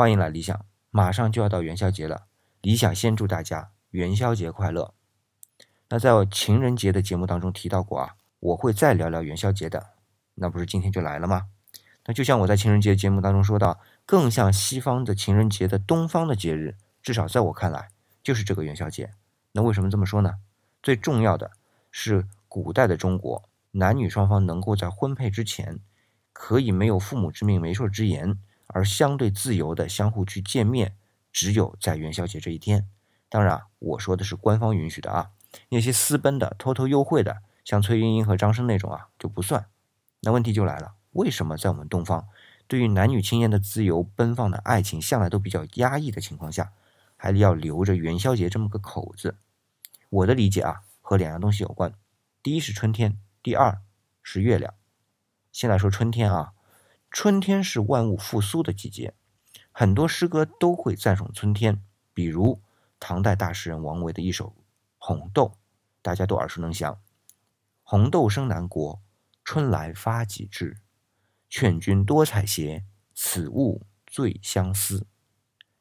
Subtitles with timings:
[0.00, 2.24] 欢迎来理想，马上就要到元宵节了，
[2.62, 4.94] 理想先祝大家元宵节快乐。
[5.90, 9.90] 那在我情人节的节目当中提到过啊，我会再聊聊元宵节的，
[10.36, 11.48] 那不是今天就来了吗？
[12.06, 17.90] 那就像我在情人节节目当中说到，更像西方的情人节的东方的节日，至少在我看来
[18.22, 19.10] 就是这个元宵节。
[19.52, 20.36] 那为什么这么说呢？
[20.82, 21.50] 最重要的
[21.90, 25.78] 是古代的中国，男女双方能够在婚配之前，
[26.32, 28.38] 可以没有父母之命媒妁之言，
[28.72, 30.96] 而相对自由的相互去见面，
[31.32, 32.88] 只有在元宵节这一天。
[33.28, 35.30] 当然，我说的是官方允许的啊。
[35.68, 39.66] 那些私奔的、偷偷幽会的，像崔莺莺和张生那种啊，就不算。
[40.20, 42.28] 那问题就来了，为什么在我们东方，
[42.66, 46.72] 对于男女青年的自由奔放的爱情，向来都比较压抑的情况下，
[47.16, 49.36] 还要留着元宵节这么个口子？
[50.08, 51.92] 我的理解啊，和两样东西有关。
[52.42, 53.80] 第一是春天，第二
[54.22, 54.74] 是月亮。
[55.52, 56.52] 先来说春天啊，
[57.10, 59.14] 春天是万物复苏的季节，
[59.72, 61.82] 很多诗歌都会赞颂春天，
[62.14, 62.62] 比如
[63.00, 64.54] 唐代大诗人王维的一首。
[64.96, 65.58] 红豆，
[66.02, 67.00] 大家都耳熟能详。
[67.82, 69.00] 红豆生南国，
[69.42, 70.76] 春来发几枝。
[71.48, 75.06] 劝君多采撷，此物最相思。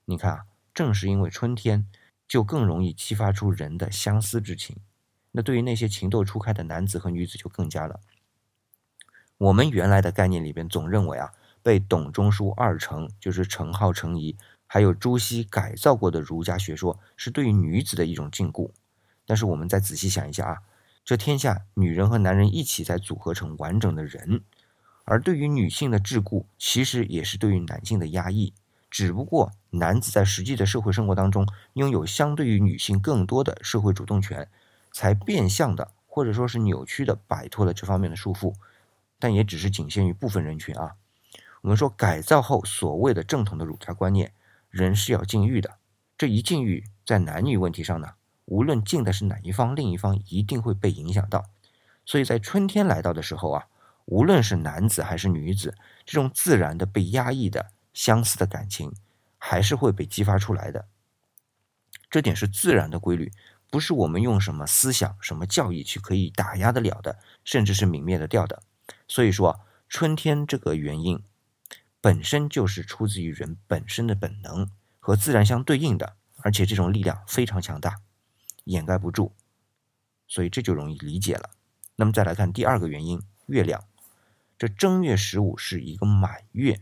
[0.05, 1.87] 你看啊，正是因为春天，
[2.27, 4.77] 就更容易激发出人的相思之情。
[5.31, 7.99] 那对于那些情窦初开的男子和女子就更加了。
[9.39, 11.31] 我们原来的概念里边总认为啊，
[11.63, 14.35] 被董仲舒二程，就是程颢、程颐，
[14.67, 18.69] 还有朱熹改造过的儒家学说，是对于女子的一种禁锢。
[19.25, 20.57] 但是我们再仔细想一下啊，
[21.05, 24.43] 这天下女人和男人一起才组合成完整的人，
[25.05, 28.53] 而对于女性的桎梏，其实也是对于男性的压抑。
[28.89, 34.49] 只不过男子在实际的社会生活当中，拥有相对于女性更多的社会主动权，
[34.91, 38.53] 才变相的或者说是扭曲的摆脱了这方面的束缚，
[39.19, 40.95] 但也只是仅限于部分人群啊。
[41.61, 44.33] 我们说改造后所谓的正统的儒家观念，
[44.69, 45.75] 人是要禁欲的，
[46.17, 48.13] 这一禁欲在男女问题上呢？
[48.45, 51.45] 无论禁的是哪一方，另一方一定会被影响到。
[52.05, 53.67] 所以在春天来到的时候啊，
[54.05, 58.91] 无论是男子还是女子，这种自然的被压抑的相似的感情，
[59.37, 60.87] 还是会被激发出来的。
[62.09, 63.31] 这点是自然的规律，
[63.69, 68.63] 不是我们用什么思想、什么教义去可以打压得了的，甚至是泯灭得掉的。
[69.09, 69.59] 所以说，
[69.89, 71.21] 春天这个原因
[71.99, 77.99] 本身就是出自于人本身的本能和自然相对应的，而且这种力量非常强大。
[78.65, 79.33] 掩盖不住，
[80.27, 81.49] 所以这就容易理解了。
[81.95, 83.83] 那么再来看第二个原因，月亮。
[84.59, 86.81] 这正月十五是一个满月，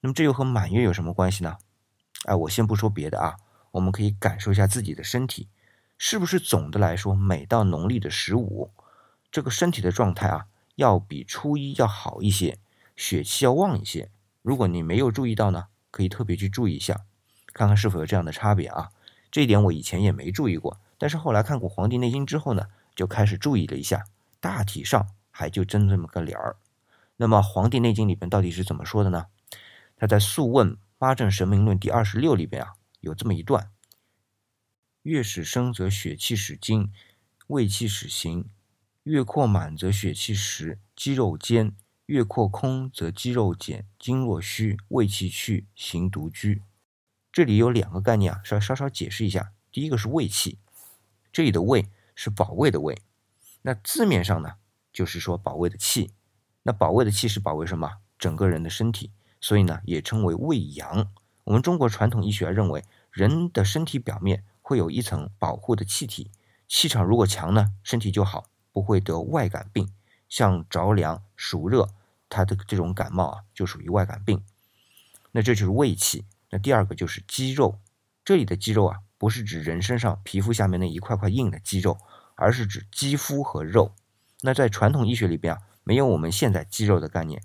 [0.00, 1.56] 那么这又和满月有什么关系呢？
[2.24, 3.36] 哎，我先不说别的啊，
[3.70, 5.48] 我们可以感受一下自己的身体，
[5.96, 8.70] 是不是总的来说，每到农历的十五，
[9.30, 10.46] 这个身体的状态啊，
[10.78, 12.60] 要比初一要好一些，
[12.94, 14.12] 血气要旺一些。
[14.42, 17.04] 如果你没有注意到呢，可以特别去注意一下，
[17.52, 18.90] 看看是否有这样的差别啊。
[19.28, 20.80] 这一点我以前也没注意过。
[20.96, 24.04] 但是后来看过《黄帝内经》之后呢，就开始注意了一下，
[24.38, 26.56] 大体上还就真这么个理儿。
[27.16, 29.26] 那么《黄帝内经》里边到底是怎么说的呢？
[29.96, 33.72] 他在《素问·八正神明论》第二十六里边啊，有这么一段：
[35.02, 36.92] 月始生则血气始精，
[37.48, 38.44] 胃气始行；
[39.08, 41.70] 月阔满则血气实，肌肉坚；
[42.04, 46.62] 月阔空则肌肉减，经络虚，胃气去，行独居。
[47.32, 49.54] 这里有两个概念啊，稍稍稍解释一下。
[49.72, 50.58] 第一个是胃气。
[51.32, 53.00] 这里的胃是保卫的卫，
[53.62, 54.56] 那字面上呢，
[54.92, 56.10] 就是说保卫的气。
[56.64, 58.00] 那保卫的气是保卫什么？
[58.18, 61.10] 整个人的身体，所以呢，也称为胃阳。
[61.44, 66.30] 我们中国传统医学认为，人的身体表面会有一层保护的气体，
[66.66, 69.92] 气场如果强呢，身体就好，不会得外感病，
[70.28, 71.88] 像着凉、暑热，
[72.28, 74.44] 它的这种感冒啊，就属于外感病。
[75.32, 76.24] 那这就是胃气。
[76.50, 77.78] 那第二个就是肌肉，
[78.24, 78.98] 这里的肌肉啊。
[79.20, 81.98] 不是指人身上皮肤下面那一块块硬的肌肉，
[82.36, 83.96] 而是指肌肤和肉。
[84.42, 87.42] 那在传统医学里边啊，没有我们现在肌肉的概念，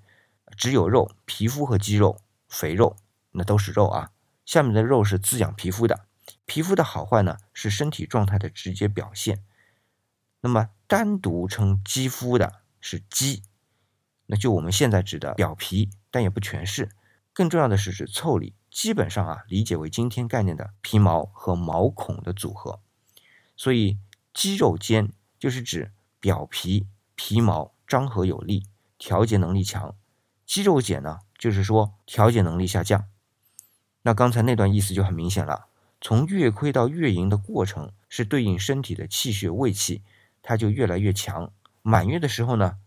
[0.55, 2.95] 只有肉、皮肤和肌肉、肥肉，
[3.31, 4.11] 那都是肉啊。
[4.45, 6.01] 下面的肉是滋养皮肤的，
[6.45, 9.43] 皮肤的好坏呢，是身体状态的直接表现。
[10.43, 13.43] 那么单独称肌肤的是肌，
[14.25, 16.89] 那就我们现在指的表皮，但也不全是。
[17.31, 18.53] 更重要的是指腠理。
[18.69, 22.81] 基本上啊，理解为今天概念的皮毛和毛孔的组合，
[23.55, 23.97] 所以
[24.33, 28.65] 肌肉坚就是指表皮皮毛张合有力，
[28.97, 29.95] 调节能力强；
[30.45, 33.05] 肌肉减呢，就是说调节能力下降。
[34.01, 35.67] 那刚才那段意思就很明显了，
[36.01, 40.01] 从月亏到月盈的过程是对应身体的气血胃气，
[40.43, 41.51] 它就越来越强。
[41.81, 42.77] 满月的时候呢，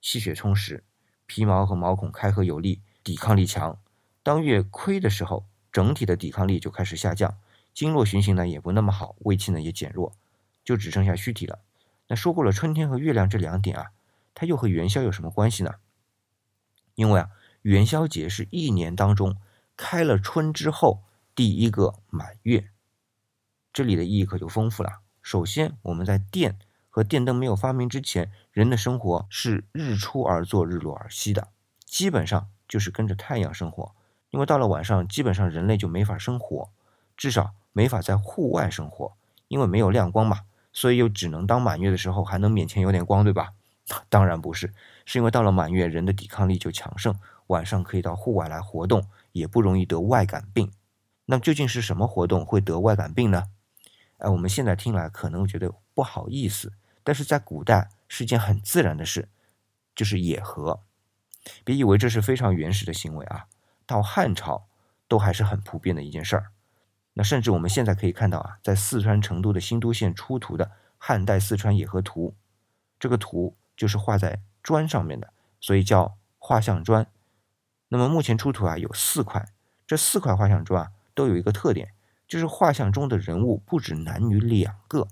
[0.00, 0.82] 气血充实，
[1.26, 3.78] 皮毛和毛孔开合有力，抵抗力强。
[4.24, 7.38] 当月亏的时候，整体的抵抗力就开始下降，
[7.72, 10.16] 经络循行呢也不那么好，胃气呢也减弱，
[10.64, 11.60] 就只剩下虚体了。
[12.08, 13.92] 那说过了春天和月亮这两点啊，
[14.34, 15.74] 它又和元宵有什么关系呢？
[16.94, 17.30] 因为啊，
[17.62, 19.36] 元宵节是一年当中
[19.76, 21.02] 开了春之后
[21.34, 22.68] 第一个满月，
[23.72, 25.00] 这里的意义可就丰富了。
[25.22, 26.58] 首先，我们在电
[26.94, 31.48] 和电灯没有发明之前，人的生活是日出而作，日落而息的，
[31.86, 33.94] 基本上就是跟着太阳生活。
[34.28, 36.68] 因为到了晚上，基本上人类就没法生活，
[37.16, 39.14] 至少没法在户外生活，
[39.48, 43.54] 因为没有亮光嘛，所以又只能当满月的时候还能勉强有点光，对吧？
[44.10, 44.74] 当然不是，
[45.06, 50.70] 是因为到了满月，人的抵抗力就强盛，晚上可以到户外来活动，也不容易得外感病。
[51.24, 53.44] 那究竟是什么活动会得外感病呢？
[54.18, 56.72] 哎，我们现在听来可能觉得不好意思，
[57.04, 59.28] 但是在古代是件很自然的事，
[59.94, 60.82] 就是野合。
[61.64, 63.46] 别以为这是非常原始的行为啊，
[63.86, 64.66] 到汉朝
[65.08, 66.52] 都还是很普遍的一件事儿。
[67.14, 72.34] 那甚至我们现在可以看到啊，在四川成都的新都县出土的汉代四川野合图，
[72.98, 77.06] 这个图就是画在砖上面的，所以叫画像砖。
[77.88, 79.48] 那么目前出土啊有四块，
[79.86, 81.92] 这四块画像砖啊都有一个特点。
[82.28, 85.06] 就是画像中的人物不止男女两个，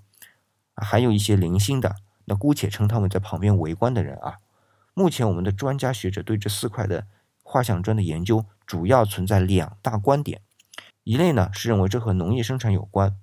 [0.81, 1.95] 还有一些零星的，
[2.25, 4.37] 那姑且称他们在旁边围观的人啊。
[4.93, 7.05] 目前我们的专家学者对这四块的
[7.43, 10.41] 画像砖的研究，主要存在两大观点：
[11.03, 13.15] 一类呢是认为这和农业生产有关，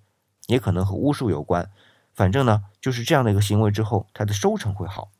[0.46, 1.70] 也可能和巫术有关，
[2.14, 5.10] 反正呢就是这样的一个行为之后，它的收成会好；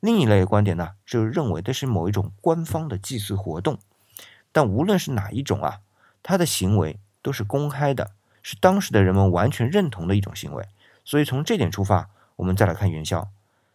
[0.00, 3.78] 另一类观点呢，就是认为这是某一种官方的祭祀活动。
[4.50, 5.80] 但无论是哪一种啊，
[6.22, 8.10] 他的行为都是公开的。
[8.44, 10.66] 是当时的人们完全认同的一种行为，
[11.04, 13.30] 所以从这点出发，我们再来看元宵，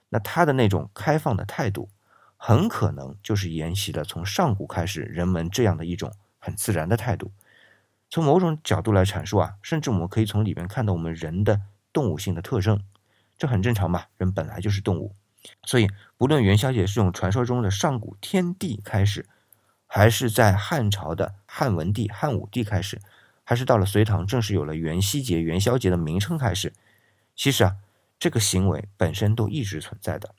[0.10, 1.90] 那他的那种开放的态度，
[2.38, 7.32] 很可能就是沿袭了从上古开始人们这样的一种很自然的态度。
[8.10, 12.82] 从某种角度来阐述啊，甚至我们可以从里面看到我们人的动物性的特征，
[13.38, 15.14] 这很正常嘛，人本来就是动物。
[15.64, 19.26] 所以不论元宵节是从传说中的上古天地开始，
[19.86, 23.02] 还是在汉朝的汉文帝、汉武帝开始。
[23.44, 26.74] 还是到了隋唐，正式有了元夕节、元宵节的名称开始。
[27.38, 27.76] 其实啊，
[28.18, 30.34] 这个行为本身都一直存在的，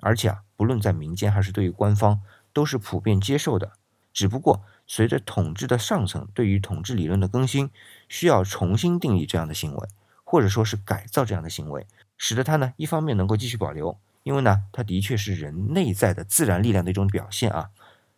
[0.00, 2.20] 而且啊，不论在民间还是对于官方，
[2.52, 3.72] 都是普遍接受的。
[4.12, 7.70] 只不过随着统治的上层对于统治理论的更新，
[8.08, 9.88] 需要重新定义这样的行为，
[10.24, 11.86] 或者说是改造这样的行为，
[12.18, 17.70] 使得它呢，一方面能够继续保留，因为呢，它的确是人内在的自然力量的一种表现啊。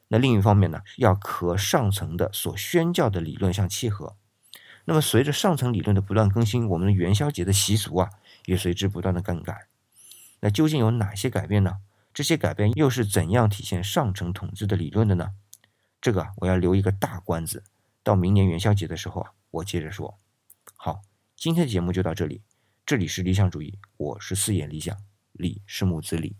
[0.08, 4.16] 那另一方面呢，要和上层的所宣教的理论相契合。
[4.86, 8.10] 那么，随着上层理论的不断更新，我们的元宵节的习俗啊，
[8.44, 9.66] 也随之不断的更改。
[10.40, 11.78] 那究竟有哪些改变呢？
[12.12, 15.30] 这些改变又是怎样体现上层统治的理论的呢？
[16.00, 17.64] 这个我要留一个大关子，
[18.02, 20.18] 到明年元宵节的时候啊，我接着说。
[20.76, 21.00] 好，
[21.34, 22.42] 今天的节目就到这里。
[22.84, 24.94] 这里是理想主义，我是四眼理想，
[25.32, 26.36] 李是木子李。